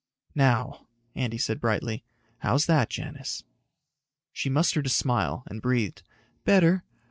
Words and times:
"Now," 0.33 0.87
Andy 1.13 1.37
said 1.37 1.61
brightly, 1.61 2.03
"how's 2.39 2.65
that, 2.65 2.89
Janis?" 2.89 3.43
She 4.33 4.49
mustered 4.49 4.87
a 4.87 4.89
smile, 4.89 5.43
and 5.45 5.61
breathed, 5.61 6.01
"Better. 6.43 6.83